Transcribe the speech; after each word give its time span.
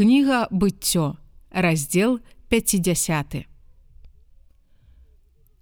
Кніга 0.00 0.48
быццё, 0.50 1.20
раздзел 1.52 2.20
50. 2.48 3.44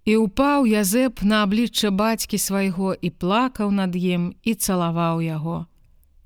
І 0.06 0.12
ўпаў 0.14 0.62
Язэп 0.62 1.26
на 1.26 1.42
аблічча 1.42 1.90
бацькі 1.90 2.38
свайго 2.38 2.94
і 2.94 3.10
плакаў 3.10 3.74
над 3.74 3.98
ім 3.98 4.38
і 4.46 4.54
цалаваў 4.54 5.18
яго. 5.26 5.66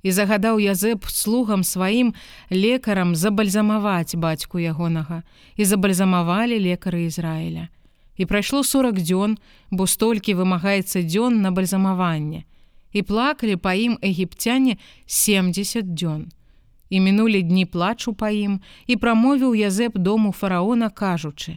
І 0.04 0.12
загадаў 0.12 0.60
Язэп 0.60 1.08
слугам 1.08 1.64
сваім 1.64 2.12
лекарам 2.52 3.16
забальзамаваць 3.16 4.12
бацьку 4.20 4.60
ягонага 4.60 5.24
і 5.56 5.64
забальзамавалі 5.64 6.60
лекары 6.60 7.08
Ізраіля. 7.08 7.72
І 8.20 8.28
прайшло 8.28 8.60
40 8.60 9.00
дзён, 9.00 9.40
бо 9.72 9.88
столькі 9.88 10.36
вымагаецца 10.36 11.00
дзён 11.00 11.40
на 11.40 11.48
бальзамаванне. 11.48 12.44
І 12.92 13.08
плакалі 13.08 13.56
па 13.56 13.72
ім 13.72 13.96
егіпцяне 14.04 14.76
70 15.08 15.96
дзён. 15.96 16.28
І 16.92 17.00
мінулі 17.00 17.42
дні 17.42 17.64
плачу 17.66 18.12
па 18.12 18.28
ім 18.28 18.60
і 18.86 18.96
прамовіў 19.00 19.54
Язэп 19.56 19.96
дому 19.96 20.32
фараона 20.32 20.90
кажучы: 20.92 21.56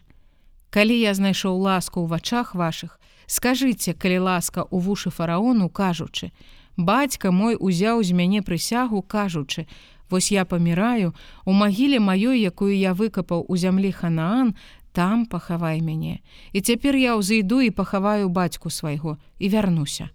Калі 0.72 0.96
я 0.96 1.12
знайшоў 1.12 1.60
ласку 1.60 2.00
ў 2.00 2.08
вачах 2.08 2.56
вашых, 2.56 2.96
скажыце, 3.28 3.92
калі 4.00 4.32
ласка 4.32 4.64
ў 4.64 4.80
вушы 4.80 5.12
фараону 5.12 5.68
кажучы: 5.68 6.32
Бацька 6.80 7.36
мой 7.36 7.60
узяў 7.60 8.00
з 8.00 8.16
мяне 8.16 8.40
прысягу 8.48 9.04
кажучы: 9.04 9.68
Вось 10.08 10.32
я 10.32 10.48
паміраю, 10.48 11.12
у 11.44 11.52
магіле 11.52 12.00
маёй, 12.00 12.40
якую 12.40 12.72
я 12.72 12.96
выкапаў 12.96 13.44
у 13.44 13.60
зямлі 13.60 13.92
ханаан, 13.92 14.56
там 14.96 15.28
пахавай 15.28 15.84
мяне. 15.84 16.24
І 16.56 16.64
цяпер 16.64 16.96
я 16.96 17.20
ўзыйду 17.20 17.60
і 17.60 17.76
пахаваю 17.76 18.32
бацьку 18.32 18.72
свайго 18.72 19.20
і 19.36 19.52
вярнуся. 19.52 20.15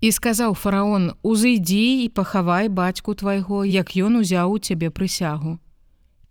І 0.00 0.08
сказаў 0.16 0.54
фараон: 0.56 1.12
Узыйдзі 1.20 2.04
і 2.04 2.08
пахавай 2.08 2.72
бацьку 2.72 3.12
твайго, 3.12 3.68
як 3.68 3.92
ён 4.00 4.24
узяў 4.24 4.56
у 4.56 4.58
цябе 4.58 4.88
прысягу. 4.88 5.60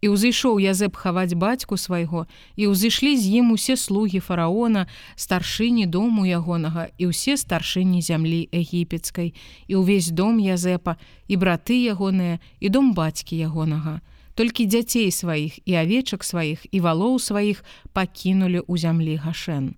І 0.02 0.10
ўзышоў 0.10 0.58
Язэп 0.58 0.98
хаваць 0.98 1.38
бацьку 1.38 1.77
свайго 1.77 2.26
і 2.58 2.72
ўзышлі 2.74 3.13
з 3.13 3.43
ім 3.43 3.52
усе 3.54 3.76
слугі 3.77 4.24
фараона, 4.26 4.88
старшыні 5.13 5.85
дому 5.85 6.26
ягонага 6.26 6.90
і 6.98 7.13
ўсе 7.13 7.38
старшыні 7.38 8.02
зямлі 8.02 8.49
егіпецкай, 8.49 9.35
і 9.70 9.74
ўвесь 9.77 10.10
дом 10.18 10.41
Язэпа 10.41 10.98
і 11.27 11.36
браты 11.38 11.77
ягоныя 11.93 12.41
і 12.58 12.68
дом 12.74 12.98
бацькі 12.98 13.38
ягонага. 13.38 14.02
Толькі 14.34 14.65
дзяцей 14.65 15.12
сваіх 15.12 15.62
і 15.70 15.77
авечак 15.77 16.26
сваіх 16.26 16.65
і 16.71 16.80
валоў 16.82 17.21
сваіх 17.21 17.62
пакінулі 17.93 18.65
ў 18.65 18.74
зямлі 18.82 19.20
гашэн 19.20 19.77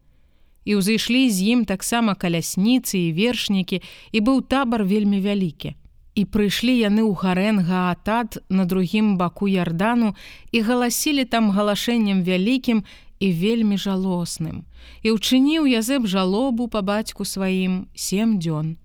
і 0.66 0.78
ўзышлі 0.78 1.30
з 1.30 1.38
ім 1.58 1.60
таксама 1.66 2.16
калясніцы 2.16 2.98
і 2.98 3.14
вершнікі 3.18 3.82
і 4.12 4.20
быў 4.22 4.42
табар 4.46 4.84
вельмі 4.86 5.22
вялікі. 5.22 5.74
І 6.14 6.26
прыйшлі 6.28 6.76
яны 6.76 7.08
ў 7.08 7.16
гарэн 7.16 7.64
гаатат 7.66 8.38
на 8.50 8.68
другім 8.68 9.16
баку 9.18 9.48
ярдану 9.48 10.14
і 10.52 10.62
галасілі 10.62 11.26
там 11.26 11.50
галашэннем 11.56 12.22
вялікім 12.28 12.84
і 13.22 13.28
вельмі 13.32 13.78
жалосным. 13.78 14.68
І 15.06 15.16
ўчыніў 15.16 15.70
язэб 15.72 16.06
жалобу 16.06 16.68
па 16.68 16.82
бацьку 16.82 17.24
сваім 17.24 17.88
сем 17.96 18.38
дзён. 18.44 18.76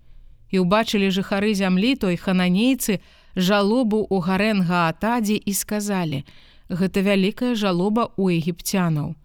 І 0.53 0.63
ўбачылі 0.63 1.11
жыхары 1.11 1.51
зямлі 1.51 1.99
той 1.99 2.15
хананейцы 2.15 3.03
жалобу 3.35 4.07
ў 4.07 4.23
гарэн 4.23 4.63
гаатадзе 4.63 5.35
і 5.35 5.51
сказалі: 5.53 6.23
«Гэта 6.69 7.03
вялікая 7.03 7.53
жалоба 7.59 8.07
ў 8.15 8.39
егіпцянаў. 8.39 9.19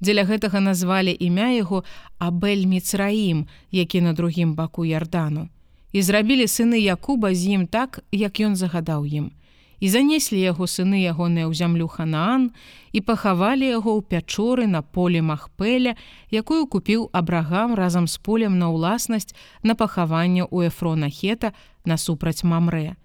Дзеля 0.00 0.22
гэтага 0.24 0.60
назвалі 0.60 1.16
імя 1.18 1.50
яго 1.58 1.84
Абель 2.18 2.66
Міцраім, 2.66 3.46
які 3.70 4.00
на 4.00 4.12
другім 4.12 4.54
баку 4.54 4.84
ярдану. 4.84 5.48
І 5.92 6.02
зрабілі 6.02 6.46
сыны 6.46 6.78
Якуба 6.78 7.34
з 7.34 7.58
ім 7.58 7.66
так, 7.66 8.04
як 8.12 8.40
ён 8.40 8.56
загадаў 8.56 9.06
ім. 9.06 9.32
І 9.80 9.88
занеслі 9.88 10.38
яго 10.42 10.66
сыны 10.66 10.98
ягоныя 11.06 11.46
ў 11.46 11.54
зямлю 11.54 11.86
Ханаан 11.86 12.50
і 12.90 13.00
пахавалі 13.00 13.62
яго 13.62 13.94
ў 13.94 14.02
пячоры 14.02 14.66
на 14.66 14.82
поле 14.82 15.22
Махпеля, 15.22 15.94
якую 16.30 16.66
купіў 16.66 17.10
Абрагам 17.14 17.78
разам 17.78 18.10
з 18.10 18.18
полем 18.18 18.58
на 18.58 18.74
ўласнасць 18.74 19.34
на 19.62 19.78
пахаванне 19.78 20.42
ў 20.42 20.66
Эфрона 20.66 21.10
Хета 21.10 21.54
насупраць 21.86 22.42
Мамрэ. 22.42 22.98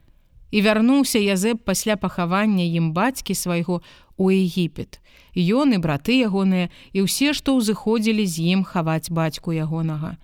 І 0.54 0.62
вярнуўся 0.62 1.18
Язэб 1.18 1.62
пасля 1.66 1.94
пахавання 1.98 2.66
ім 2.66 2.94
бацькі 2.94 3.38
свайго 3.38 3.82
у 4.18 4.30
Егіпет. 4.32 5.00
Ён 5.36 5.74
і 5.74 5.78
браты 5.82 6.22
ягоныя 6.22 6.70
і 6.94 7.06
ўсе, 7.06 7.34
што 7.34 7.58
ўзыходзілі 7.58 8.26
з 8.26 8.36
ім 8.54 8.62
хаваць 8.64 9.10
бацьку 9.10 9.54
ягонага. 9.54 10.18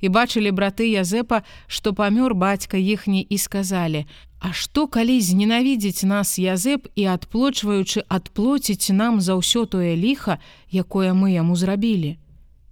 І 0.00 0.08
бачылі 0.08 0.50
браты 0.50 0.88
Язэпа, 0.88 1.44
што 1.68 1.92
памёр 1.92 2.34
бацька 2.34 2.76
іхні 2.76 3.20
і 3.20 3.36
сказалі: 3.38 4.04
«А 4.40 4.52
што 4.52 4.88
калі 4.88 5.20
зненавідзець 5.20 6.08
нас 6.08 6.40
Язэп 6.40 6.88
і 6.96 7.04
адплочваючы 7.04 8.04
адплоціць 8.08 8.92
нам 8.96 9.20
за 9.20 9.36
ўсё 9.36 9.68
тое 9.68 9.92
ліха, 9.96 10.40
якое 10.72 11.12
мы 11.12 11.36
яму 11.36 11.56
зрабілі. 11.56 12.16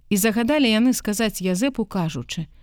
І 0.09 0.15
загадалі 0.17 0.65
яны 0.65 0.93
сказаць 0.93 1.41
Язэпу 1.41 1.85
кажучы:« 1.85 2.49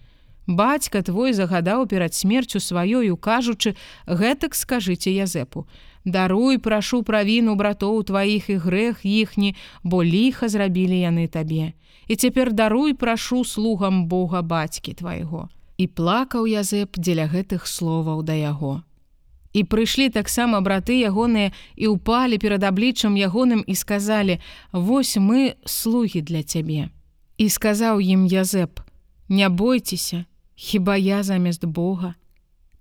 Бацька 0.47 1.03
твой 1.03 1.33
загадаў 1.33 1.87
перад 1.87 2.15
смерцю 2.15 2.61
сваёю 2.61 3.17
кажучы, 3.17 3.75
гэтак 4.07 4.55
скажыце 4.55 5.11
Язэпу: 5.11 5.67
Даруй 6.05 6.59
прашу 6.59 7.03
правіну 7.03 7.57
братоў 7.59 8.03
тваіх 8.07 8.51
і 8.51 8.57
грэх 8.63 9.03
іхні, 9.03 9.57
бо 9.83 10.05
ліха 10.07 10.49
зрабілі 10.49 10.95
яны 11.03 11.27
табе. 11.27 11.75
І 12.07 12.15
цяпер 12.15 12.53
даруй 12.53 12.95
прашу 12.95 13.43
слугам 13.45 14.07
Бога 14.07 14.43
бацькі 14.43 14.95
твайго. 14.95 15.49
І 15.79 15.91
плакаў 15.91 16.47
Язэп 16.47 16.95
дзеля 16.95 17.27
гэтых 17.27 17.67
словаў 17.67 18.23
да 18.23 18.39
яго. 18.39 18.87
І 19.51 19.65
прыйшлі 19.65 20.15
таксама 20.15 20.61
браты 20.61 20.95
ягоныя 21.03 21.51
і 21.75 21.91
ўпалі 21.91 22.39
перад 22.39 22.63
абліччам 22.63 23.19
ягоным 23.19 23.67
і 23.67 23.75
сказалі: 23.75 24.39
«Вось 24.73 25.17
мы 25.19 25.59
слугі 25.67 26.23
для 26.23 26.47
цябе. 26.47 26.95
І 27.35 27.51
сказаў 27.51 27.99
ім 27.99 28.31
Язэп: 28.31 28.79
«Не 29.29 29.49
бойцеся, 29.49 30.25
хіба 30.57 30.97
я 30.97 31.23
замест 31.23 31.65
Бога, 31.65 32.15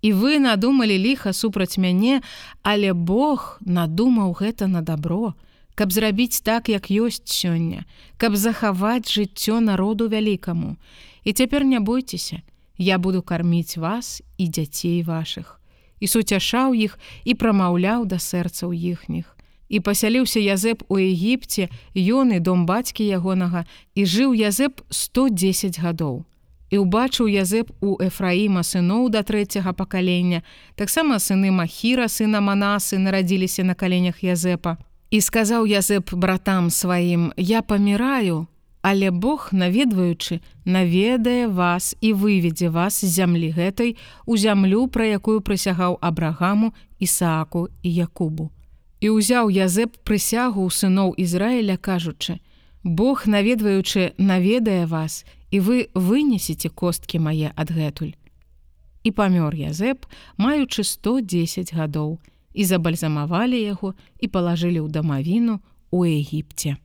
І 0.05 0.13
вы 0.13 0.37
надумалі 0.37 0.97
ліха 1.01 1.33
супраць 1.33 1.81
мяне, 1.81 2.21
але 2.61 2.93
Бог 2.93 3.57
надумаў 3.65 4.37
гэта 4.37 4.67
на 4.69 4.85
добро, 4.85 5.33
каб 5.73 5.89
зрабіць 5.89 6.45
так, 6.45 6.69
як 6.69 6.93
ёсць 6.93 7.25
сёння, 7.25 7.89
каб 8.21 8.37
захаваць 8.37 9.09
жыццё 9.09 9.65
народу 9.65 10.05
вялікаму. 10.05 10.77
І 11.25 11.33
цяпер 11.33 11.65
не 11.65 11.79
бойцеся, 11.79 12.45
я 12.77 12.97
буду 13.01 13.25
карміць 13.25 13.77
вас 13.81 14.21
і 14.37 14.45
дзяцей 14.45 15.01
вашых. 15.01 15.57
І 15.99 16.05
суцяшаў 16.05 16.77
іх 16.77 16.99
і 17.25 17.33
прамаўляў 17.33 18.05
да 18.05 18.21
сэрцаў 18.21 18.77
іхніх. 18.77 19.33
І 19.73 19.81
пасяліўся 19.81 20.37
Язэп 20.37 20.85
у 20.85 21.01
Егіпце, 21.01 21.73
ён 21.97 22.29
і 22.29 22.39
дом 22.39 22.69
бацькі 22.69 23.01
ягонага, 23.01 23.65
і 23.97 24.05
жыў 24.05 24.37
Язэп 24.37 24.85
110 24.93 25.81
гадоў. 25.81 26.29
І 26.75 26.83
ўбачыў 26.83 27.31
Язэп 27.31 27.71
у 27.79 27.95
Эфраіма 28.03 28.59
сыноў 28.59 29.07
да 29.07 29.23
трэцяга 29.23 29.71
пакалення, 29.71 30.43
таксама 30.75 31.23
сыны 31.23 31.47
Махіра 31.47 32.11
сына 32.11 32.41
Манасы 32.43 32.99
нарадзіліся 32.99 33.63
на 33.63 33.79
каленях 33.79 34.19
Язэпа. 34.19 34.75
І 35.07 35.21
сказаў 35.23 35.63
Язэп 35.71 36.11
братам 36.11 36.67
сваім: 36.67 37.31
«Я 37.39 37.61
паміраю, 37.61 38.47
але 38.81 39.07
Бог, 39.11 39.55
наведваючы, 39.55 40.43
наведае 40.65 41.47
вас 41.47 41.95
і 42.01 42.11
выведзе 42.11 42.67
вас 42.67 42.99
з 42.99 43.23
зямлі 43.23 43.55
гэтай 43.55 43.95
у 44.27 44.35
зямлю, 44.35 44.91
пра 44.91 45.07
якую 45.15 45.39
прысягаў 45.39 45.95
Абрагаму, 46.03 46.75
Ісааку 46.99 47.71
і 47.87 47.89
Якубу. 48.03 48.51
І 48.99 49.15
ўзяў 49.15 49.47
Язэп 49.47 49.95
прысягу 50.03 50.67
ў 50.67 50.75
сыноў 50.75 51.15
Ізраіля, 51.15 51.79
кажучы: 51.79 52.43
«Бог, 52.83 53.31
наведваючы, 53.31 54.11
наведае 54.19 54.91
вас, 54.91 55.23
і 55.55 55.59
вы 55.63 55.87
вынесеце 55.95 56.67
косткі 56.67 57.23
мае 57.23 57.55
адгэтуль. 57.55 58.11
І 59.07 59.09
памёр 59.15 59.55
Язэп, 59.55 60.03
маючы 60.35 60.83
110 60.83 61.71
гадоў, 61.71 62.19
і 62.51 62.63
забальзамавалі 62.67 63.55
яго 63.55 63.93
і 64.19 64.27
палажылі 64.27 64.83
ў 64.83 64.91
дамавіну 64.91 65.63
у 65.95 66.03
Егіпце. 66.03 66.75